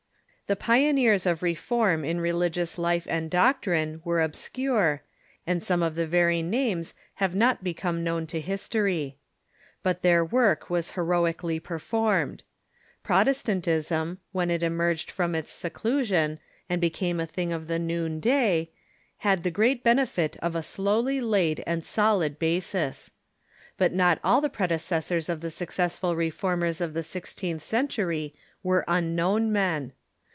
The 0.47 0.57
pioneers 0.57 1.25
of 1.25 1.41
reform 1.43 2.03
in 2.03 2.19
religious 2.19 2.77
life 2.77 3.07
and 3.09 3.31
doctrine 3.31 4.01
were 4.03 4.21
obscure, 4.21 5.01
and 5.47 5.63
some 5.63 5.81
of 5.81 5.95
the 5.95 6.05
very 6.05 6.41
names 6.41 6.93
have 7.23 7.33
not 7.33 7.63
become 7.63 8.03
known 8.03 8.27
to 8.27 8.41
history. 8.41 9.15
But 9.81 10.01
their 10.01 10.25
work 10.25 10.69
was 10.69 10.91
heroically 10.91 11.61
per 11.61 11.79
Pioneers 11.79 11.83
of 11.93 12.37
the 12.37 12.37
fo^ 12.37 12.37
i^^gj^ 12.37 12.39
Protestantism, 13.03 14.17
when 14.33 14.51
it 14.51 14.61
emercfed 14.61 15.09
from 15.09 15.31
Reformation_. 15.31 15.43
its 15.45 15.51
seclusion, 15.53 16.39
and 16.69 16.81
became 16.81 17.21
a 17.21 17.25
thing 17.25 17.53
of 17.53 17.67
the 17.67 17.79
noonday, 17.79 18.71
had 19.19 19.43
the 19.43 19.51
great 19.51 19.85
benefit 19.85 20.35
of 20.41 20.53
a 20.57 20.63
slowly 20.63 21.21
laid 21.21 21.63
and 21.65 21.81
solid 21.81 22.37
basis. 22.37 23.09
But 23.77 23.93
not 23.93 24.19
all 24.21 24.41
the 24.41 24.49
predecessors 24.49 25.29
of 25.29 25.39
the 25.39 25.49
successful 25.49 26.17
reformers 26.17 26.81
of 26.81 26.93
the 26.93 27.03
sixteenth 27.03 27.63
century 27.63 28.35
were 28.61 28.83
unknown 28.89 29.53
men. 29.53 29.93